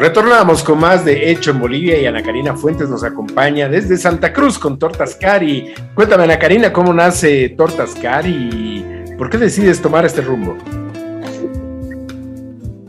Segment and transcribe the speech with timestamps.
[0.00, 4.32] Retornamos con más de Hecho en Bolivia y Ana Karina Fuentes nos acompaña desde Santa
[4.32, 5.74] Cruz con Tortas Cari.
[5.94, 10.56] Cuéntame, Ana Karina, ¿cómo nace Tortas Cari y por qué decides tomar este rumbo?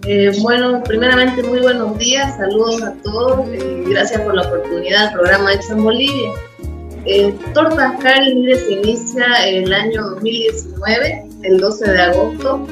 [0.08, 5.20] Eh, bueno, primeramente muy buenos días, saludos a todos y gracias por la oportunidad del
[5.20, 6.32] programa Hecho en Bolivia.
[7.04, 12.66] Eh, Tortas Cari se inicia el año 2019, el 12 de agosto.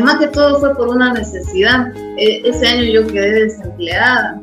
[0.00, 1.92] Más que todo fue por una necesidad.
[2.16, 4.40] ese año yo quedé desempleada.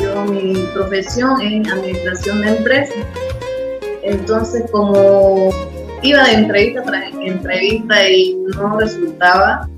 [0.00, 2.96] yo mi profesión es administración de empresas.
[4.02, 5.50] Entonces como
[6.02, 9.68] iba de entrevista tras entrevista y no resultaba,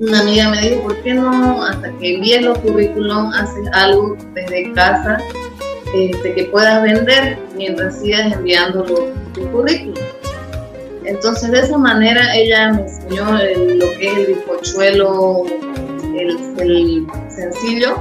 [0.00, 4.72] una amiga me dijo, ¿por qué no hasta que envíes los currículum haces algo desde
[4.72, 5.18] casa
[5.94, 9.96] este, que puedas vender mientras sigas enviando los, currículum?
[11.08, 15.44] Entonces de esa manera ella me enseñó lo que es el bizcochuelo,
[16.14, 17.96] el, sencillo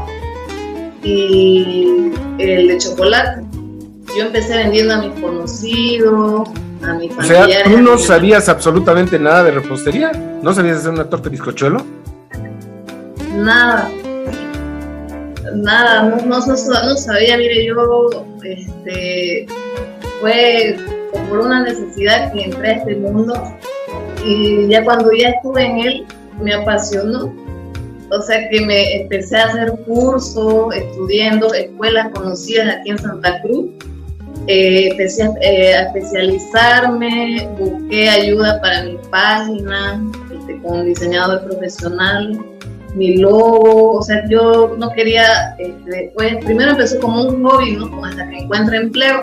[1.03, 3.43] y el de chocolate.
[4.17, 6.49] Yo empecé vendiendo a mis conocidos,
[7.17, 10.11] o sea, ¿tú no sabías absolutamente nada de repostería?
[10.41, 11.85] ¿No sabías hacer una torta de bizcochuelo?
[13.37, 13.89] Nada.
[15.55, 16.41] Nada, no, no,
[16.97, 18.09] sabía, mire, yo
[18.43, 19.47] este,
[20.19, 20.77] fue
[21.29, 23.33] por una necesidad que entré a este mundo
[24.25, 26.05] y ya cuando ya estuve en él
[26.41, 27.33] me apasionó.
[28.09, 33.71] O sea que me empecé a hacer cursos, estudiando escuelas conocidas aquí en Santa Cruz
[34.47, 40.01] eh, empecé eh, a, especializarme, busqué ayuda para mi página
[40.33, 42.39] este, con diseñador profesional,
[42.95, 48.05] mi logo, o sea, yo no quería, este, pues primero empezó como un hobby, ¿no?
[48.05, 49.19] Hasta que encuentre empleo,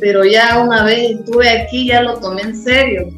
[0.00, 3.08] pero ya una vez estuve aquí ya lo tomé en serio.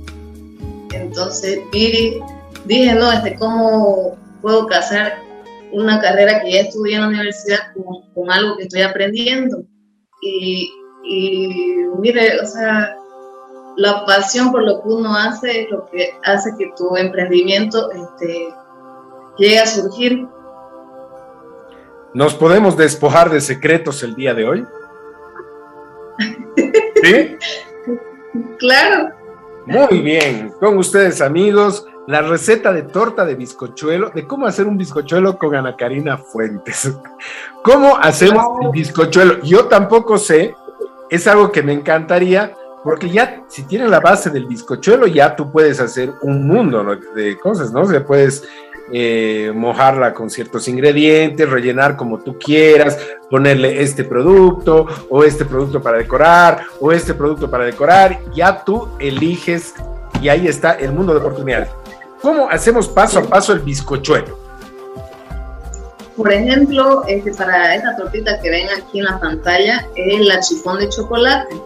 [0.92, 5.18] Entonces, dije, no, este, ¿cómo puedo casar
[5.72, 9.62] una carrera que ya estudié en la universidad con, con algo que estoy aprendiendo?
[10.22, 10.70] Y
[11.02, 12.96] y mire, o sea,
[13.76, 18.48] la pasión por lo que uno hace es lo que hace que tu emprendimiento este,
[19.38, 20.26] llegue a surgir.
[22.12, 24.66] ¿Nos podemos despojar de secretos el día de hoy?
[27.03, 27.36] ¿Sí?
[28.58, 29.10] Claro.
[29.66, 34.76] Muy bien, con ustedes amigos, la receta de torta de bizcochuelo, de cómo hacer un
[34.76, 36.92] bizcochuelo con Ana Karina Fuentes.
[37.64, 39.42] ¿Cómo hacemos el bizcochuelo?
[39.42, 40.54] Yo tampoco sé,
[41.08, 45.50] es algo que me encantaría, porque ya si tienes la base del bizcochuelo, ya tú
[45.50, 47.82] puedes hacer un mundo de cosas, ¿no?
[47.82, 48.42] O sea, puedes
[48.92, 52.98] eh, mojarla con ciertos ingredientes, rellenar como tú quieras,
[53.30, 58.88] ponerle este producto o este producto para decorar o este producto para decorar, ya tú
[58.98, 59.74] eliges
[60.20, 61.70] y ahí está el mundo de oportunidades.
[62.20, 64.38] ¿Cómo hacemos paso a paso el bizcochuelo?
[66.16, 70.78] Por ejemplo, este, para esta tortita que ven aquí en la pantalla es la chifón
[70.78, 71.56] de chocolate.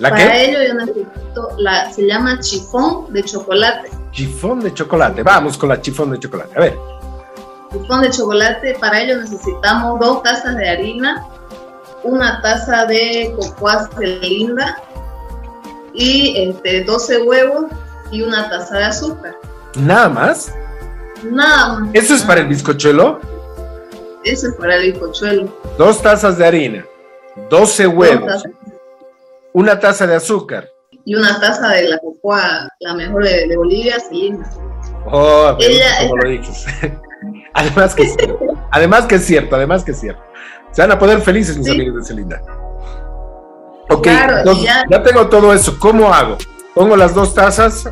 [0.00, 3.90] ¿La para ello yo necesito, la, se llama chifón de chocolate.
[4.18, 6.78] Chifón de chocolate, vamos con la chifón de chocolate, a ver.
[7.70, 11.24] Chifón de chocolate, para ello necesitamos dos tazas de harina,
[12.02, 14.82] una taza de cocoa linda
[15.94, 17.66] y este, 12 huevos
[18.10, 19.36] y una taza de azúcar.
[19.76, 20.52] ¿Nada más?
[21.22, 21.90] Nada más.
[21.92, 23.20] ¿Eso es para el bizcochuelo?
[24.24, 25.48] Eso es para el bizcochuelo.
[25.78, 26.84] Dos tazas de harina,
[27.50, 28.42] 12 huevos,
[29.52, 30.68] una taza de azúcar.
[31.08, 34.46] Y una taza de la cocoa, la mejor de, Bolivia, linda.
[35.06, 36.66] Oh, como lo dices.
[37.54, 40.22] además que es cierto, además que es cierto, además que es cierto.
[40.70, 42.42] Se van a poner felices mis amigos de Celinda.
[43.88, 45.78] Ok, ya, tengo todo eso.
[45.78, 46.36] ¿Cómo hago?
[46.74, 47.88] Pongo las dos tazas.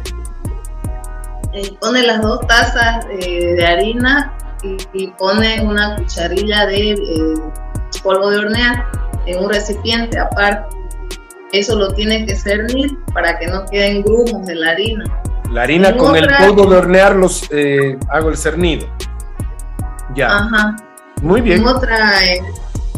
[1.55, 4.37] Eh, pone las dos tazas eh, de harina
[4.93, 7.35] y, pone una cucharilla de eh,
[8.03, 8.85] polvo de hornear
[9.25, 10.76] en un recipiente aparte.
[11.57, 15.05] Eso lo tiene que cernir para que no queden grumos de la harina.
[15.51, 18.87] La harina con el polvo de hornear los eh, hago el cernido.
[20.15, 20.37] Ya.
[20.37, 20.77] Ajá.
[21.23, 21.63] Muy bien.
[21.63, 22.43] En, otra, eh,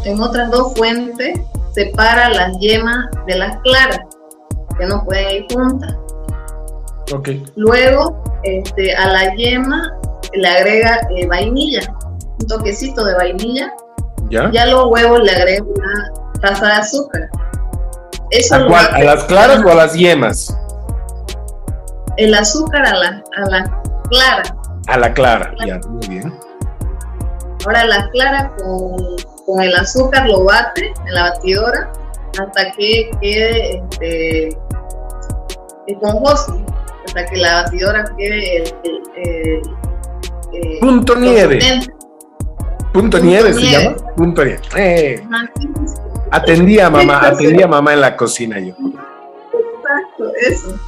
[0.04, 1.40] en otras dos fuentes
[1.72, 4.00] separa las yemas de las claras,
[4.76, 5.94] que no pueden ir juntas.
[7.14, 7.28] Ok.
[7.54, 9.94] Luego, este, a la yema
[10.32, 11.94] le agrega eh, vainilla,
[12.40, 13.72] un toquecito de vainilla.
[14.30, 14.50] Ya.
[14.50, 17.30] Ya los huevos le agrega una taza de azúcar.
[18.30, 20.56] Eso ¿A, cuál, ¿A las claras o a las yemas?
[22.16, 24.42] El azúcar a la, a la clara.
[24.86, 26.32] A la clara, ya, muy bien.
[27.64, 28.96] Ahora la clara con,
[29.46, 31.92] con, el azúcar lo bate en la batidora
[32.40, 34.58] hasta que quede este,
[35.86, 36.64] esponjoso,
[37.06, 38.64] hasta que la batidora quede
[39.16, 39.62] el,
[40.80, 41.58] Punto nieve.
[42.92, 43.96] Punto, Nieve se llama.
[44.16, 44.60] Punto Nieve.
[44.76, 45.22] Eh.
[46.30, 48.74] Atendía a mamá, atendía a mamá en la cocina yo.
[48.74, 50.78] Exacto, eso.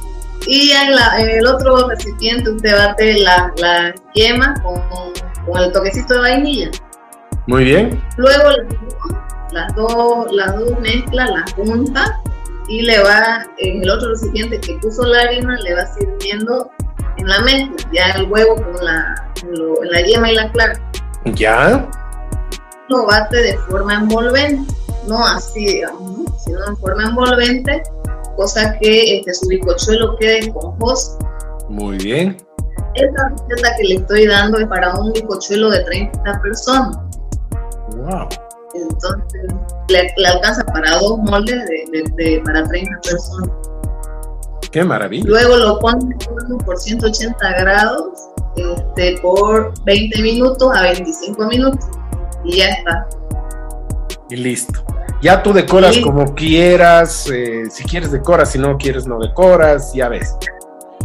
[0.47, 4.81] Y en, el otro recipiente usted bate la, la yema con,
[5.45, 6.71] con, el toquecito de vainilla.
[7.47, 8.01] Muy bien.
[8.17, 8.49] Luego
[9.51, 12.19] las dos, las dos mezclas las junta
[12.67, 16.71] y le va, en el otro recipiente que puso la harina, le va sirviendo
[17.17, 19.15] en la mezcla, ya el huevo con la,
[19.91, 20.73] la yema y la clara.
[21.25, 21.89] ¿Ya?
[22.87, 24.73] Lo bate de forma envolvente,
[25.07, 27.83] no así, digamos, sino en forma envolvente
[28.35, 31.19] cosa que este, su bizcochuelo quede esponjoso.
[31.69, 32.37] Muy bien.
[32.95, 36.97] Esta receta que le estoy dando es para un bizcochuelo de 30 personas.
[37.95, 38.27] Wow.
[38.73, 39.53] Entonces,
[39.89, 41.59] le, alcanza para dos moldes
[41.91, 43.49] de, para 30 personas.
[44.71, 45.25] Qué maravilla.
[45.27, 46.15] Luego lo pone
[46.65, 51.85] por 180 grados este, por 20 minutos a 25 minutos
[52.45, 53.07] y ya está.
[54.31, 54.81] Y listo.
[55.21, 60.07] Ya tú decoras como quieras, eh, si quieres decoras, si no quieres no decoras, ya
[60.07, 60.35] ves.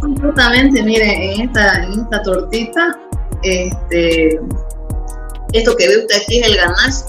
[0.01, 2.99] Justamente, mire, en esta, en esta tortita,
[3.43, 4.39] este,
[5.53, 7.05] esto que ve usted aquí es el ganache.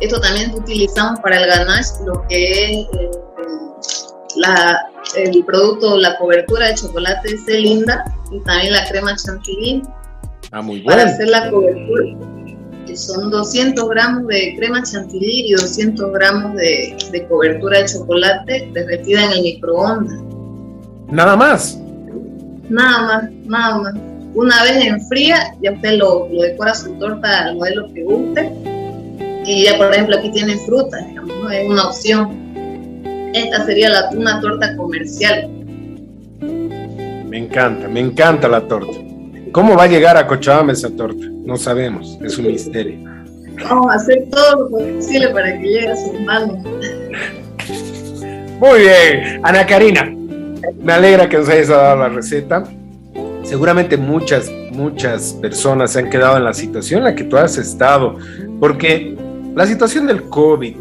[0.00, 3.10] Esto también utilizamos para el ganache, lo que es eh,
[4.36, 9.82] la, el producto, la cobertura de chocolate Celinda y también la crema chantilly.
[10.50, 10.98] Ah, muy bueno.
[10.98, 12.04] Para hacer la cobertura
[12.96, 19.32] son 200 gramos de crema chantilly y 200 gramos de, cobertura de chocolate derretida en
[19.32, 20.18] el microondas.
[21.10, 21.78] ¿Nada más?
[22.68, 23.94] Nada más, nada más.
[24.34, 28.52] Una vez enfría, ya usted lo, decora su torta al modelo que guste.
[29.46, 32.30] Y ya, por ejemplo, aquí tiene fruta, digamos, es una opción.
[33.34, 35.48] Esta sería la, una torta comercial.
[37.26, 39.07] Me encanta, me encanta la torta.
[39.52, 41.24] ¿Cómo va a llegar a Cochabamba esa torta?
[41.44, 42.98] No sabemos, es un misterio.
[43.68, 46.58] Vamos a hacer todo lo posible para que llegue a sus manos.
[48.60, 50.14] Muy bien, Ana Karina,
[50.82, 52.64] me alegra que nos hayas dado la receta.
[53.42, 57.56] Seguramente muchas, muchas personas se han quedado en la situación en la que tú has
[57.56, 58.16] estado,
[58.60, 59.16] porque
[59.54, 60.76] la situación del COVID,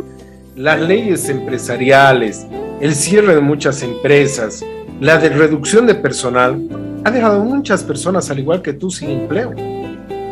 [0.56, 2.46] las leyes empresariales,
[2.82, 4.64] el cierre de muchas empresas,
[5.00, 6.62] la de reducción de personal,
[7.08, 9.54] ha dejado muchas personas, al igual que tú, sin empleo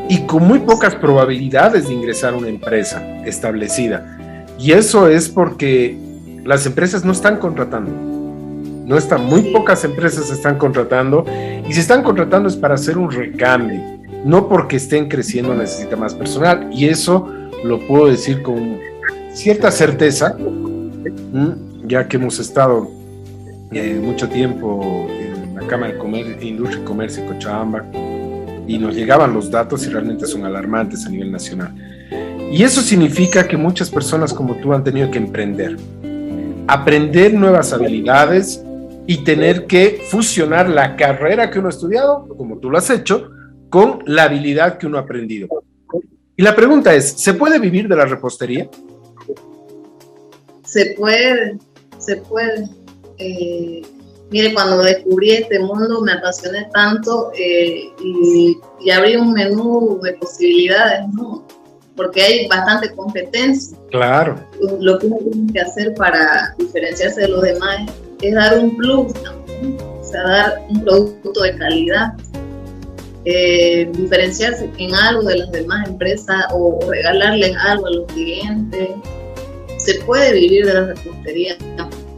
[0.09, 4.45] y con muy pocas probabilidades de ingresar a una empresa establecida.
[4.59, 5.97] Y eso es porque
[6.43, 7.91] las empresas no están contratando.
[8.85, 11.25] No están, muy pocas empresas están contratando
[11.67, 13.81] y si están contratando es para hacer un recambio,
[14.23, 16.69] no porque estén creciendo necesita más personal.
[16.71, 17.27] Y eso
[17.63, 18.77] lo puedo decir con
[19.33, 20.37] cierta certeza,
[21.87, 22.91] ya que hemos estado
[23.71, 25.07] eh, mucho tiempo
[25.67, 27.85] Cámara de Industria y Comercio de Cochabamba
[28.67, 31.73] y nos llegaban los datos y realmente son alarmantes a nivel nacional.
[32.51, 35.77] Y eso significa que muchas personas como tú han tenido que emprender,
[36.67, 38.63] aprender nuevas habilidades
[39.07, 43.29] y tener que fusionar la carrera que uno ha estudiado, como tú lo has hecho,
[43.69, 45.47] con la habilidad que uno ha aprendido.
[46.37, 48.69] Y la pregunta es, ¿se puede vivir de la repostería?
[50.63, 51.57] Se puede,
[51.97, 52.67] se puede.
[53.17, 53.81] Eh,
[54.35, 58.59] Mire, cuando descubrí este mundo me apasioné tanto eh, y,
[58.91, 61.47] abrí un menú de posibilidades, ¿no?
[61.95, 63.77] Porque hay bastante competencia.
[63.91, 64.35] Claro.
[64.81, 67.89] Lo que uno tiene que hacer para diferenciarse de los demás
[68.21, 70.01] es dar un plus, ¿no?
[70.01, 72.13] o sea, dar un producto de calidad.
[73.23, 78.89] Eh, diferenciarse en algo de las demás empresas o regalarles algo a los clientes.
[79.77, 81.55] Se puede vivir de la repostería,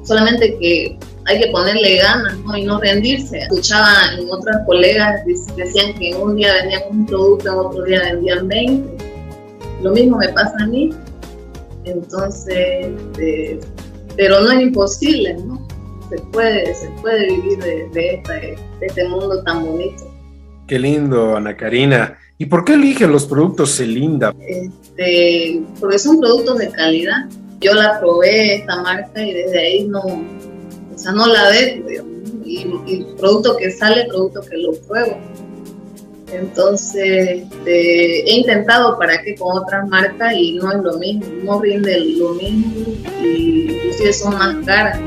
[0.03, 0.97] solamente que
[1.27, 2.57] hay que ponerle ganas ¿no?
[2.57, 3.39] y no rendirse.
[3.39, 8.47] Escuchaba en otras colegas, decían que un día vendían un producto, en otro día vendían
[8.47, 9.05] 20.
[9.83, 10.93] Lo mismo me pasa a mí.
[11.83, 13.59] Entonces, este,
[14.15, 15.67] pero no es imposible, ¿no?
[16.09, 20.09] Se puede, se puede vivir de, este mundo tan bonito.
[20.65, 22.17] Qué lindo, Ana Karina.
[22.37, 24.33] ¿Y por qué eligen los productos Celinda?
[24.39, 27.25] Este, porque son productos de calidad.
[27.59, 30.03] Yo la probé, esta marca, y desde ahí no,
[30.97, 31.89] o sea, no la dejo,
[32.43, 35.19] y, y, producto que sale, producto que lo pruebo.
[36.33, 41.61] Entonces, este, he intentado para que con otras marcas y no es lo mismo, no
[41.61, 42.83] rinde lo mismo
[43.23, 44.99] y inclusive son más caras.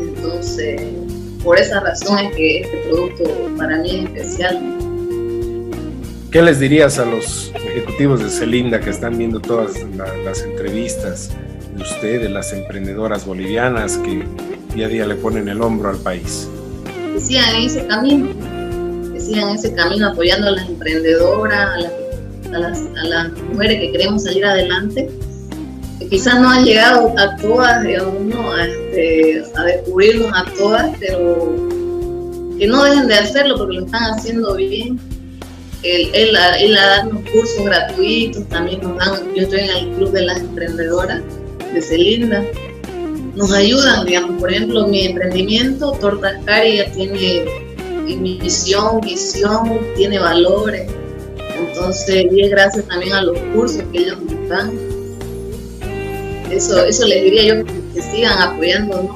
[0.00, 0.80] Entonces,
[1.44, 3.24] por esa razón es que este producto
[3.58, 4.62] para mí es especial.
[6.30, 9.74] ¿Qué les dirías a los ejecutivos de Celinda que están viendo todas
[10.24, 11.30] las entrevistas
[11.74, 14.24] de ustedes, las emprendedoras bolivianas que
[14.76, 16.48] día a día le ponen el hombro al país.
[17.14, 18.28] Que sigan en ese camino,
[19.12, 21.86] que sigan ese camino apoyando a las emprendedoras,
[22.52, 25.08] a las a mujeres que queremos salir adelante.
[26.10, 28.14] quizás no han llegado a todas, digamos,
[28.60, 31.56] este, a, descubrirnos a todas, pero
[32.58, 35.00] que no dejen de hacerlo porque lo están haciendo bien.
[35.82, 40.10] Él, él, él a darnos cursos gratuitos, también nos dan, yo estoy en el Club
[40.12, 41.22] de las Emprendedoras
[41.72, 42.42] de Celinda,
[43.36, 47.44] nos ayudan, digamos, por ejemplo, mi emprendimiento, Tortas Cari, ya tiene
[48.18, 50.90] misión, visión, tiene valores.
[51.58, 54.72] Entonces, y es gracias también a los cursos que ellos nos dan.
[56.50, 59.10] Eso, eso les diría yo que, sigan apoyándonos.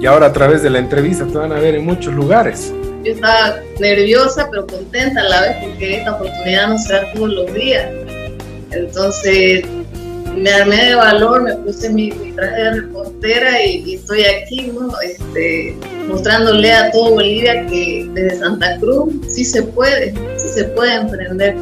[0.00, 2.72] Y ahora a través de la entrevista te van a ver en muchos lugares.
[3.04, 7.30] Yo estaba nerviosa pero contenta a la vez porque esta oportunidad no se da todos
[7.30, 7.90] los días.
[8.70, 9.64] Entonces
[10.36, 14.72] me armé de valor, me puse mi, traje de reportera y, estoy aquí,
[15.04, 15.76] este,
[16.08, 21.56] mostrándole a todo Bolivia que desde Santa Cruz sí se puede, sí se puede emprender.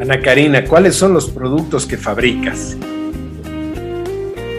[0.00, 2.76] Ana Karina, ¿cuáles son los productos que fabricas?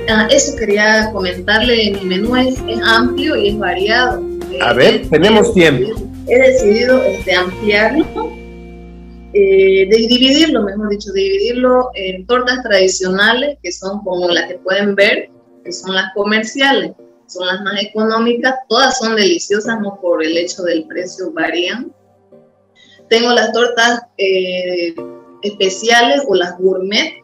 [0.08, 4.24] Ah, eso quería comentarle, mi menú es, amplio y es variado.
[4.62, 6.00] A ver, tenemos tiempo.
[6.28, 8.35] He decidido este, ampliarlo
[9.38, 14.96] eh, de dividirlo, mejor dicho, dividirlo en tortas tradicionales, que son como las que pueden
[14.96, 15.30] ver,
[15.66, 16.94] que son las comerciales,
[17.28, 21.94] son las más económicas, todas son deliciosas, no por el hecho del precio varían.
[23.10, 24.96] Tengo las tortas eh,
[25.44, 27.16] especiales o las gourmet,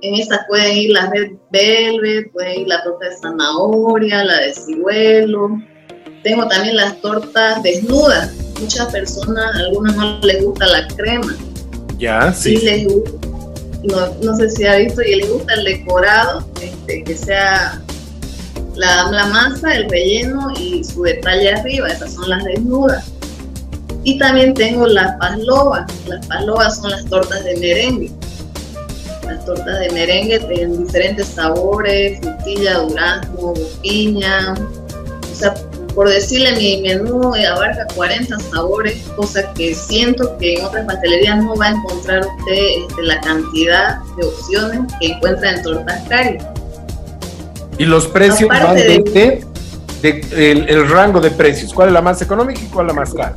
[0.00, 4.54] en estas pueden ir las red velvet, pueden ir la torta de zanahoria, la de
[4.54, 5.60] ciruelo.
[6.22, 8.34] Tengo también las tortas desnudas.
[8.58, 11.36] Muchas personas, a algunas no les gusta la crema.
[12.00, 12.86] Ya, sí.
[14.22, 17.78] no, sé si ha visto, y le gusta el decorado, este, que sea
[18.74, 23.04] la, la, masa, el relleno y su detalle arriba, esas son las desnudas.
[24.02, 28.10] Y también tengo las paslovas, las paslovas son las tortas de merengue.
[29.26, 33.52] Las tortas de merengue en diferentes sabores, frutilla, durazno,
[33.82, 35.54] piña, o sea,
[35.94, 41.56] por decirle, mi menú abarca 40 sabores, cosa que siento que en otras pastelerías no
[41.56, 46.38] va a encontrar usted este, la cantidad de opciones que encuentra en Tortas Cari.
[47.78, 49.44] ¿Y los precios van de,
[50.32, 51.72] el, rango de precios?
[51.72, 53.34] ¿Cuál es la más económica y cuál es la más cara?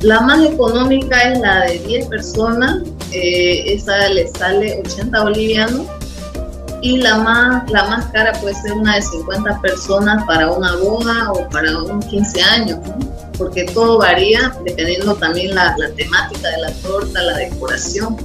[0.00, 2.82] La más económica es la de 10 personas,
[3.12, 5.86] eh, esa le sale 80 bolivianos
[6.82, 11.30] y la más, la más cara puede ser una de 50 personas para una boda
[11.32, 12.80] o para un 15 años,
[13.38, 18.16] porque todo varía dependiendo también la, la temática de la torta, la decoración.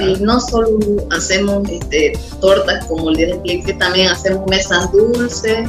[0.00, 0.70] Y no solo
[1.10, 5.68] hacemos este, tortas como les expliqué, también hacemos mesas dulces.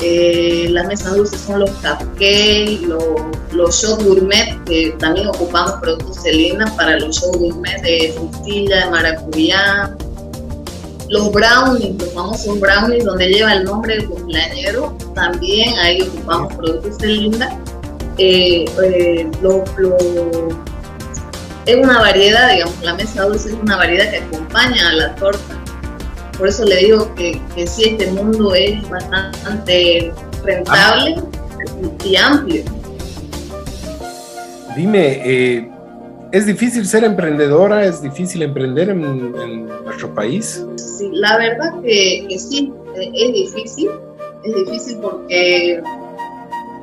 [0.00, 3.04] Eh, las mesas dulces son los cupcakes, los,
[3.52, 8.90] los shows gourmet, que también ocupamos productos Celina para los shows gourmet de frutilla, de
[8.90, 9.96] maracuyá,
[11.08, 16.98] los brownies, los famosos brownies donde lleva el nombre del cumpleañero, también ahí ocupamos productos
[16.98, 17.58] de Linda.
[18.18, 19.30] Eh, eh,
[21.66, 25.60] es una variedad, digamos, la mesa dulce es una variedad que acompaña a la torta.
[26.38, 31.16] Por eso le digo que, que sí, este mundo es bastante rentable
[32.04, 32.64] y amplio.
[34.76, 35.70] Dime, eh,
[36.34, 37.84] ¿Es difícil ser emprendedora?
[37.84, 40.66] ¿Es difícil emprender en, nuestro país?
[40.74, 43.90] Sí, la verdad que, sí, eh, es difícil.
[44.42, 45.80] Es difícil porque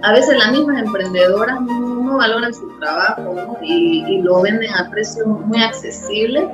[0.04, 5.62] a veces las mismas emprendedoras no, valoran su trabajo y, lo venden a precios muy
[5.62, 6.46] accesibles,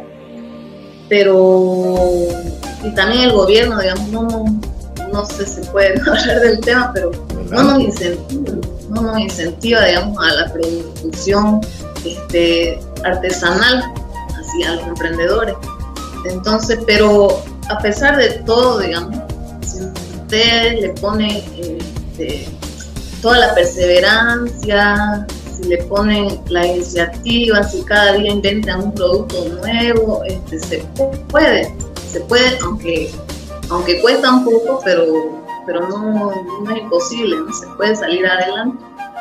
[1.08, 2.00] pero
[2.84, 4.46] y también el gobierno, digamos, no,
[5.14, 7.12] no sé si puede hablar del tema, pero
[7.52, 8.56] no nos incentiva,
[8.90, 11.62] no nos incentiva, digamos, a la producción
[12.04, 13.84] este, artesanal
[14.40, 15.56] hacia los emprendedores.
[16.26, 19.18] Entonces, pero a pesar de todo, digamos,
[19.66, 21.44] si usted le pone
[22.18, 22.48] este,
[23.22, 25.26] toda la perseverancia,
[25.56, 30.78] si le ponen la iniciativa, si cada día inventan un producto nuevo, este, se
[31.30, 31.74] puede,
[32.12, 33.12] se puede, aunque,
[33.70, 38.78] aunque cuesta un poco, pero, pero no, es imposible, se puede salir adelante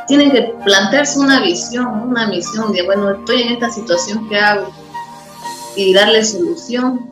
[0.07, 4.73] tienen que plantearse una visión, una misión de, bueno, estoy en esta situación, ¿qué hago?
[5.75, 7.11] Y darle solución.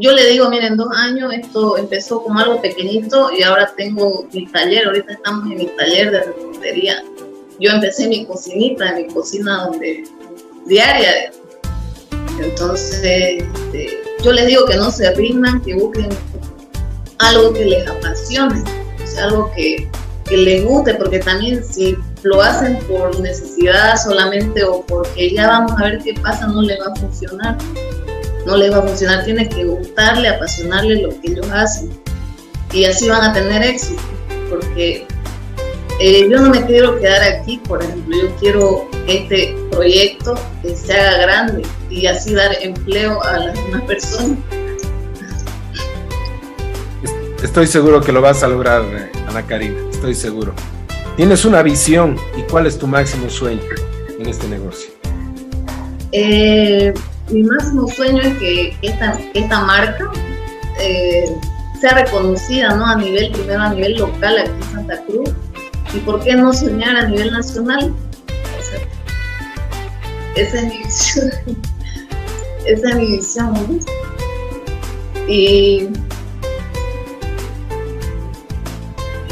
[0.00, 4.46] Yo le digo, miren, dos años esto empezó como algo pequeñito y ahora tengo mi
[4.46, 7.02] taller, ahorita estamos en mi taller de repostería.
[7.60, 10.04] Yo empecé mi cocinita, mi cocina donde
[10.66, 11.30] diaria.
[12.40, 16.08] Entonces, este, yo les digo que no se rindan, que busquen
[17.18, 18.64] algo que les apasione,
[19.20, 19.88] algo que,
[20.24, 25.72] que les guste, porque también si lo hacen por necesidad solamente o porque ya vamos
[25.80, 27.58] a ver qué pasa, no le va a funcionar.
[28.46, 31.90] No le va a funcionar, tiene que gustarle, apasionarle lo que ellos hacen.
[32.72, 34.02] Y así van a tener éxito,
[34.50, 35.06] porque
[36.00, 40.34] eh, yo no me quiero quedar aquí, por ejemplo, yo quiero que este proyecto
[40.74, 44.38] se haga grande y así dar empleo a las demás personas.
[47.42, 50.54] Estoy seguro que lo vas a lograr, eh, Ana Karina, estoy seguro.
[51.16, 53.60] Tienes una visión y cuál es tu máximo sueño
[54.18, 54.90] en este negocio.
[56.12, 56.94] Eh,
[57.30, 60.10] mi máximo sueño es que esta, marca
[60.80, 61.34] eh,
[61.80, 62.86] sea reconocida ¿no?
[62.86, 65.30] a nivel, primero a nivel local aquí en Santa Cruz
[65.94, 67.94] y por qué no soñar a nivel nacional.
[70.34, 71.30] esa es mi visión.
[72.66, 73.80] esa es mi visión.
[75.28, 75.88] Y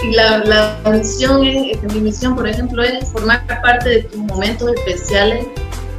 [0.02, 4.16] y la, la misión es, este, mi misión, por ejemplo, es formar parte de tus
[4.16, 5.46] momentos especiales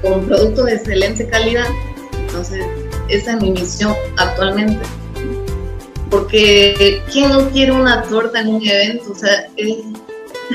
[0.02, 1.68] con productos de excelente calidad.
[2.18, 2.66] Entonces,
[3.10, 4.84] esa es mi misión actualmente.
[6.10, 9.12] Porque ¿quién no quiere una torta en un evento?
[9.12, 9.48] O sea,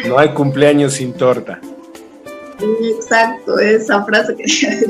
[0.07, 1.61] no hay cumpleaños sin torta.
[2.83, 4.81] Exacto, esa frase quería,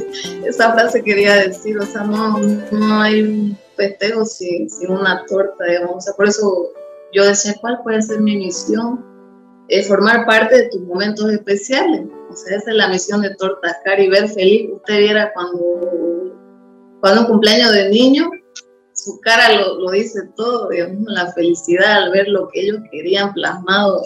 [0.46, 5.96] esa frase quería decir, o sea, no, no hay festejo sin, sin una torta, digamos,
[5.96, 6.70] o sea, por eso
[7.16, 9.02] yo decía, ¿cuál puede ser mi misión?
[9.68, 12.02] Es formar parte de tus momentos especiales.
[12.30, 14.68] O sea, esa es la misión de Tortas Cari, ver feliz.
[14.74, 16.36] Usted viera cuando,
[17.00, 18.30] cuando un cumpleaños de niño,
[18.92, 24.02] su cara lo, dice todo, digamos, la felicidad al ver lo que ellos querían plasmado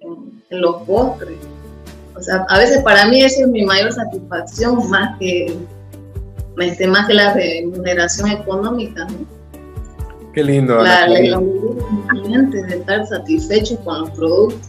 [0.00, 1.36] en, los postres.
[2.14, 5.52] O sea, a veces para mí eso es mi mayor satisfacción, más que,
[6.60, 9.04] este, más que la remuneración económica.
[9.04, 9.35] ¿no?
[10.36, 10.82] Qué lindo.
[10.82, 14.68] La, la, de estar satisfechos con los productos.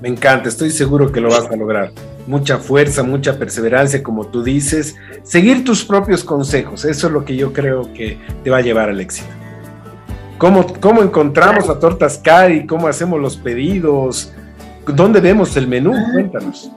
[0.00, 1.90] Me encanta, estoy seguro que lo vas a lograr.
[2.28, 4.94] Mucha fuerza, mucha perseverancia, como tú dices.
[5.24, 8.90] Seguir tus propios consejos, eso es lo que yo creo que te va a llevar
[8.90, 9.28] al éxito.
[10.38, 12.64] ¿Cómo, cómo encontramos a Tortas Cari?
[12.64, 14.32] ¿Cómo hacemos los pedidos?
[14.86, 15.94] ¿Dónde vemos el menú?
[15.96, 16.10] Ah.
[16.12, 16.70] Cuéntanos.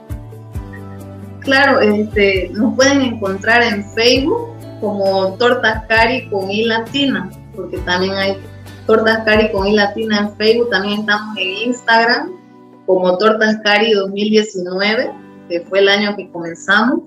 [1.38, 8.12] Claro, este, nos pueden encontrar en Facebook como Tortas Cari con I latina, porque también
[8.14, 8.36] hay
[8.86, 12.32] Tortas Cari con I latina en Facebook, también estamos en Instagram
[12.86, 15.10] como Tortas Cari 2019,
[15.48, 17.00] que fue el año que comenzamos.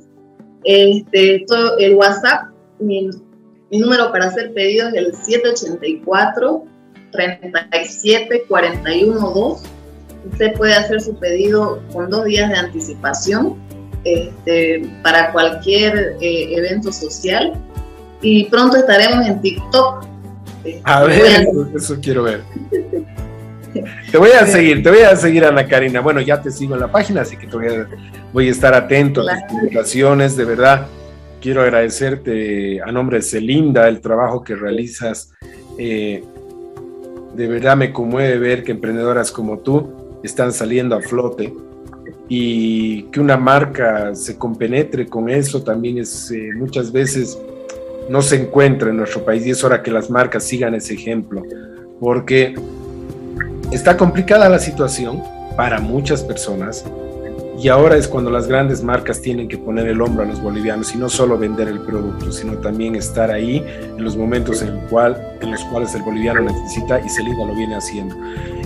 [0.66, 1.46] Este,
[1.80, 3.10] el WhatsApp, mi,
[3.72, 6.64] número para hacer pedidos es el 784
[7.12, 9.64] 37 41 2.
[10.32, 13.56] Usted puede hacer su pedido con dos días de anticipación
[14.04, 17.54] este, para cualquier eh, evento social.
[18.22, 20.06] Y pronto estaremos en TikTok.
[20.84, 22.42] A ver, eso, quiero ver.
[24.12, 26.02] Te voy a seguir, te voy a seguir, Ana Karina.
[26.02, 27.56] Bueno, ya te sigo en la página, así que te
[28.34, 30.36] voy a, estar atento a tus publicaciones.
[30.36, 30.88] De verdad,
[31.40, 35.32] quiero agradecerte a nombre de Celinda el trabajo que realizas.
[35.78, 36.24] Eh,
[37.36, 41.54] de verdad me conmueve ver que emprendedoras como tú están saliendo a flote
[42.28, 47.40] y que una marca se compenetre con eso también es eh, muchas veces
[48.10, 51.44] no se encuentra en nuestro país y es hora que las marcas sigan ese ejemplo
[52.00, 52.56] porque
[53.72, 55.22] está complicada la situación
[55.56, 56.86] para muchas personas
[57.62, 60.96] y ahora es cuando las grandes marcas tienen que poner el hombro a los bolivianos
[60.96, 63.62] y no solo vender el producto, sino también estar ahí
[63.98, 68.16] en los momentos en, los cuales el boliviano necesita y Celina lo viene haciendo.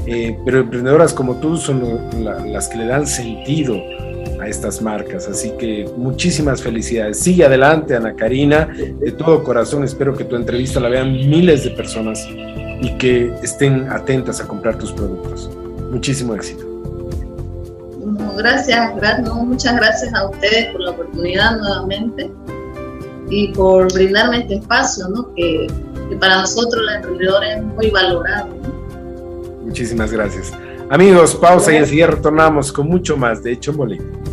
[0.06, 1.82] Eh, pero emprendedoras como tú son
[2.53, 3.82] las que le dan sentido
[4.43, 5.27] a estas marcas.
[5.27, 7.19] Así que muchísimas felicidades.
[7.19, 8.67] Sigue adelante, Ana Karina.
[8.99, 13.89] De todo corazón espero que tu entrevista la vean miles de personas y que estén
[13.89, 15.49] atentas a comprar tus productos.
[15.91, 16.73] Muchísimo éxito
[18.38, 18.93] gracias,
[19.34, 22.32] muchas gracias a ustedes por la oportunidad nuevamente
[23.29, 25.34] y por brindarme este espacio, ¿no?
[25.36, 25.67] que,
[26.19, 28.49] para nosotros los emprendedores es muy valorado.
[29.63, 30.51] Muchísimas gracias.
[30.89, 34.33] Amigos, pausa y enseguida retornamos con mucho más de Hecho Molino.